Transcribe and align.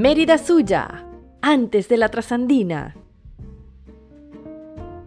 Mérida 0.00 0.38
Suya, 0.38 1.04
antes 1.42 1.90
de 1.90 1.98
la 1.98 2.08
Trasandina. 2.08 2.96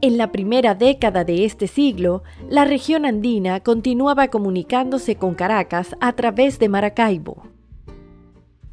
En 0.00 0.16
la 0.16 0.30
primera 0.30 0.76
década 0.76 1.24
de 1.24 1.44
este 1.44 1.66
siglo, 1.66 2.22
la 2.48 2.64
región 2.64 3.04
andina 3.04 3.58
continuaba 3.58 4.28
comunicándose 4.28 5.16
con 5.16 5.34
Caracas 5.34 5.96
a 6.00 6.12
través 6.12 6.60
de 6.60 6.68
Maracaibo. 6.68 7.48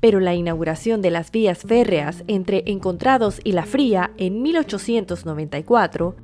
Pero 0.01 0.19
la 0.19 0.35
inauguración 0.35 1.01
de 1.01 1.09
las 1.09 1.31
vías 1.31 1.63
férreas 1.63 2.23
entre 2.27 2.61
Encontrados 2.67 3.41
y 3.43 3.53
La 3.53 3.65
Fría 3.65 4.11
en 4.17 4.43
1894, 4.43 6.15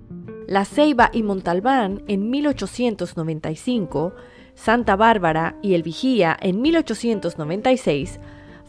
La 0.46 0.66
Ceiba 0.66 1.10
y 1.14 1.24
Montalbán 1.24 2.04
en 2.08 2.30
1895, 2.30 4.14
Santa 4.54 4.96
Bárbara 4.96 5.56
y 5.64 5.74
El 5.74 5.82
Vigía 5.82 6.38
en 6.40 6.62
1896, 6.62 8.20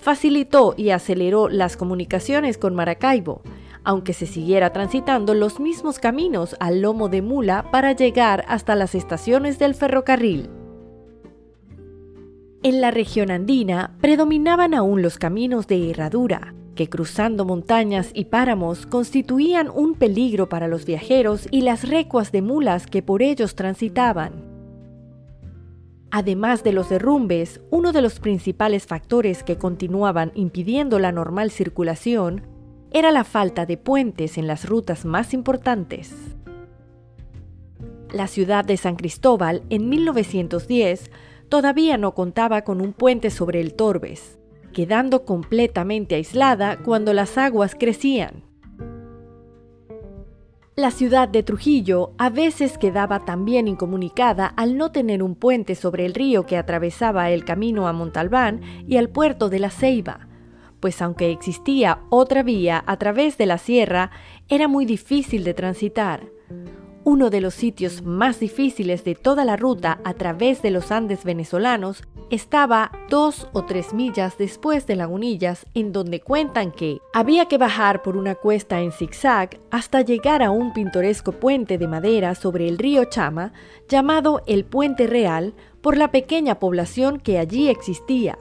facilitó 0.00 0.74
y 0.76 0.90
aceleró 0.90 1.48
las 1.48 1.76
comunicaciones 1.76 2.58
con 2.58 2.74
Maracaibo, 2.74 3.42
aunque 3.84 4.12
se 4.12 4.26
siguiera 4.26 4.72
transitando 4.72 5.34
los 5.34 5.60
mismos 5.60 5.98
caminos 5.98 6.56
al 6.60 6.80
lomo 6.80 7.08
de 7.08 7.22
mula 7.22 7.70
para 7.70 7.92
llegar 7.92 8.44
hasta 8.48 8.74
las 8.74 8.94
estaciones 8.94 9.58
del 9.58 9.74
ferrocarril. 9.74 10.50
En 12.62 12.80
la 12.80 12.90
región 12.90 13.30
andina 13.30 13.96
predominaban 14.00 14.74
aún 14.74 15.00
los 15.00 15.16
caminos 15.16 15.66
de 15.66 15.90
herradura, 15.90 16.54
que 16.74 16.88
cruzando 16.88 17.44
montañas 17.44 18.10
y 18.12 18.26
páramos 18.26 18.86
constituían 18.86 19.70
un 19.74 19.94
peligro 19.94 20.48
para 20.48 20.68
los 20.68 20.84
viajeros 20.84 21.48
y 21.50 21.62
las 21.62 21.88
recuas 21.88 22.32
de 22.32 22.42
mulas 22.42 22.86
que 22.86 23.02
por 23.02 23.22
ellos 23.22 23.54
transitaban. 23.54 24.49
Además 26.10 26.64
de 26.64 26.72
los 26.72 26.88
derrumbes, 26.88 27.60
uno 27.70 27.92
de 27.92 28.02
los 28.02 28.18
principales 28.18 28.86
factores 28.86 29.44
que 29.44 29.58
continuaban 29.58 30.32
impidiendo 30.34 30.98
la 30.98 31.12
normal 31.12 31.50
circulación 31.50 32.42
era 32.90 33.12
la 33.12 33.22
falta 33.22 33.64
de 33.66 33.76
puentes 33.76 34.36
en 34.36 34.48
las 34.48 34.68
rutas 34.68 35.04
más 35.04 35.32
importantes. 35.32 36.12
La 38.12 38.26
ciudad 38.26 38.64
de 38.64 38.76
San 38.76 38.96
Cristóbal 38.96 39.62
en 39.70 39.88
1910 39.88 41.12
todavía 41.48 41.96
no 41.96 42.12
contaba 42.14 42.62
con 42.62 42.80
un 42.80 42.92
puente 42.92 43.30
sobre 43.30 43.60
el 43.60 43.74
Torbes, 43.74 44.40
quedando 44.72 45.24
completamente 45.24 46.16
aislada 46.16 46.78
cuando 46.78 47.12
las 47.12 47.38
aguas 47.38 47.76
crecían. 47.78 48.49
La 50.80 50.90
ciudad 50.90 51.28
de 51.28 51.42
Trujillo 51.42 52.14
a 52.16 52.30
veces 52.30 52.78
quedaba 52.78 53.26
también 53.26 53.68
incomunicada 53.68 54.46
al 54.46 54.78
no 54.78 54.92
tener 54.92 55.22
un 55.22 55.34
puente 55.34 55.74
sobre 55.74 56.06
el 56.06 56.14
río 56.14 56.46
que 56.46 56.56
atravesaba 56.56 57.28
el 57.28 57.44
camino 57.44 57.86
a 57.86 57.92
Montalbán 57.92 58.62
y 58.88 58.96
al 58.96 59.10
puerto 59.10 59.50
de 59.50 59.58
la 59.58 59.68
Ceiba, 59.68 60.26
pues 60.80 61.02
aunque 61.02 61.32
existía 61.32 62.00
otra 62.08 62.42
vía 62.42 62.82
a 62.86 62.96
través 62.96 63.36
de 63.36 63.44
la 63.44 63.58
sierra, 63.58 64.10
era 64.48 64.68
muy 64.68 64.86
difícil 64.86 65.44
de 65.44 65.52
transitar. 65.52 66.30
Uno 67.04 67.28
de 67.28 67.42
los 67.42 67.52
sitios 67.52 68.02
más 68.02 68.40
difíciles 68.40 69.04
de 69.04 69.14
toda 69.14 69.44
la 69.44 69.58
ruta 69.58 70.00
a 70.02 70.14
través 70.14 70.62
de 70.62 70.70
los 70.70 70.90
Andes 70.92 71.24
venezolanos 71.24 72.04
estaba 72.30 72.92
dos 73.08 73.48
o 73.52 73.64
tres 73.64 73.92
millas 73.92 74.38
después 74.38 74.86
de 74.86 74.96
Lagunillas, 74.96 75.66
en 75.74 75.92
donde 75.92 76.20
cuentan 76.20 76.70
que 76.70 77.00
había 77.12 77.46
que 77.46 77.58
bajar 77.58 78.02
por 78.02 78.16
una 78.16 78.36
cuesta 78.36 78.80
en 78.80 78.92
zigzag 78.92 79.58
hasta 79.70 80.02
llegar 80.02 80.42
a 80.42 80.50
un 80.50 80.72
pintoresco 80.72 81.32
puente 81.32 81.76
de 81.76 81.88
madera 81.88 82.34
sobre 82.34 82.68
el 82.68 82.78
río 82.78 83.04
Chama, 83.04 83.52
llamado 83.88 84.42
el 84.46 84.64
Puente 84.64 85.06
Real, 85.06 85.54
por 85.80 85.96
la 85.96 86.10
pequeña 86.10 86.58
población 86.58 87.18
que 87.18 87.38
allí 87.38 87.68
existía. 87.68 88.38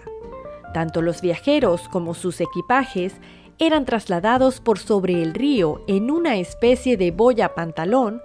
Tanto 0.73 1.01
los 1.01 1.21
viajeros 1.21 1.89
como 1.89 2.13
sus 2.13 2.41
equipajes 2.41 3.15
eran 3.57 3.85
trasladados 3.85 4.61
por 4.61 4.79
sobre 4.79 5.21
el 5.21 5.33
río 5.33 5.81
en 5.87 6.11
una 6.11 6.37
especie 6.37 6.95
de 6.95 7.11
boya 7.11 7.55
pantalón, 7.55 8.21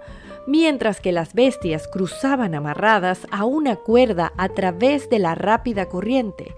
mientras 0.47 1.01
que 1.01 1.11
las 1.11 1.33
bestias 1.33 1.87
cruzaban 1.87 2.55
amarradas 2.55 3.27
a 3.31 3.45
una 3.45 3.75
cuerda 3.75 4.33
a 4.37 4.49
través 4.49 5.09
de 5.09 5.19
la 5.19 5.35
rápida 5.35 5.87
corriente, 5.87 6.55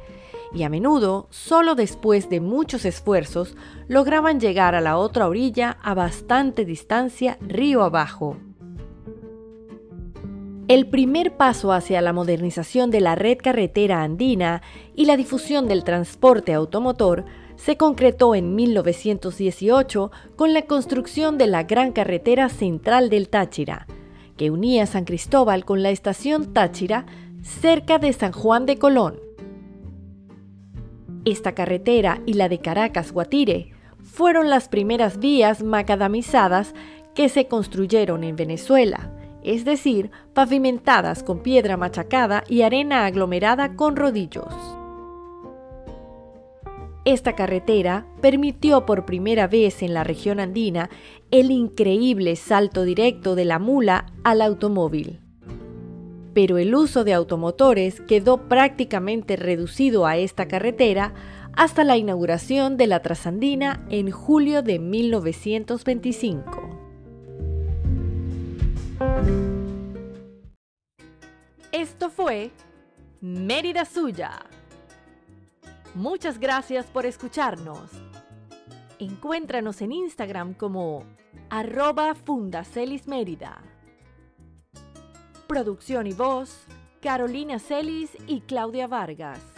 y 0.53 0.63
a 0.63 0.69
menudo, 0.69 1.27
solo 1.29 1.75
después 1.75 2.29
de 2.29 2.39
muchos 2.39 2.85
esfuerzos, 2.85 3.55
lograban 3.87 4.39
llegar 4.39 4.75
a 4.75 4.81
la 4.81 4.97
otra 4.97 5.27
orilla 5.27 5.77
a 5.81 5.93
bastante 5.93 6.65
distancia 6.65 7.37
río 7.41 7.83
abajo. 7.83 8.37
El 10.67 10.87
primer 10.87 11.37
paso 11.37 11.71
hacia 11.71 12.01
la 12.01 12.11
modernización 12.11 12.91
de 12.91 12.99
la 12.99 13.15
red 13.15 13.37
carretera 13.37 14.03
andina 14.03 14.61
y 14.95 15.05
la 15.05 15.15
difusión 15.15 15.67
del 15.69 15.85
transporte 15.85 16.53
automotor 16.53 17.23
se 17.57 17.75
concretó 17.75 18.35
en 18.35 18.55
1918 18.55 20.11
con 20.35 20.53
la 20.53 20.61
construcción 20.63 21.37
de 21.37 21.47
la 21.47 21.63
Gran 21.63 21.91
Carretera 21.91 22.49
Central 22.49 23.09
del 23.09 23.29
Táchira, 23.29 23.87
que 24.37 24.51
unía 24.51 24.85
San 24.85 25.03
Cristóbal 25.03 25.65
con 25.65 25.83
la 25.83 25.89
estación 25.89 26.53
Táchira 26.53 27.05
cerca 27.41 27.97
de 27.97 28.13
San 28.13 28.31
Juan 28.31 28.65
de 28.65 28.77
Colón. 28.77 29.19
Esta 31.25 31.53
carretera 31.53 32.21
y 32.25 32.33
la 32.33 32.47
de 32.47 32.59
Caracas-Guatire 32.59 33.71
fueron 34.01 34.49
las 34.49 34.69
primeras 34.69 35.19
vías 35.19 35.61
macadamizadas 35.61 36.73
que 37.15 37.27
se 37.29 37.47
construyeron 37.47 38.23
en 38.23 38.35
Venezuela, 38.35 39.11
es 39.43 39.65
decir, 39.65 40.11
pavimentadas 40.33 41.23
con 41.23 41.41
piedra 41.41 41.75
machacada 41.75 42.43
y 42.47 42.61
arena 42.61 43.05
aglomerada 43.05 43.75
con 43.75 43.95
rodillos. 43.95 44.76
Esta 47.07 47.35
carretera 47.35 48.05
permitió 48.19 48.85
por 48.85 49.05
primera 49.05 49.47
vez 49.47 49.81
en 49.81 49.93
la 49.93 50.03
región 50.03 50.41
andina 50.41 50.89
el 51.31 51.51
increíble 51.51 52.35
salto 52.35 52.83
directo 52.83 53.35
de 53.35 53.45
la 53.45 53.59
mula 53.59 54.07
al 54.25 54.41
automóvil. 54.41 55.21
Pero 56.33 56.57
el 56.57 56.75
uso 56.75 57.05
de 57.05 57.13
automotores 57.13 58.01
quedó 58.01 58.49
prácticamente 58.49 59.37
reducido 59.37 60.05
a 60.05 60.17
esta 60.17 60.49
carretera 60.49 61.13
hasta 61.53 61.85
la 61.85 61.95
inauguración 61.95 62.75
de 62.75 62.87
la 62.87 63.01
Trasandina 63.01 63.85
en 63.89 64.11
julio 64.11 64.61
de 64.61 64.77
1925. 64.77 66.77
Esto 71.71 72.09
fue 72.09 72.51
Mérida 73.21 73.85
Suya. 73.85 74.41
Muchas 75.97 76.37
gracias 76.37 76.85
por 76.85 77.07
escucharnos. 77.07 77.89
Encuéntranos 78.99 79.81
en 79.81 79.91
Instagram 79.91 80.53
como 80.53 81.03
arroba 81.49 82.13
fundacelismérida. 82.13 83.63
Producción 85.47 86.05
y 86.05 86.13
voz, 86.13 86.65
Carolina 87.01 87.57
Celis 87.57 88.11
y 88.27 88.41
Claudia 88.41 88.85
Vargas. 88.85 89.56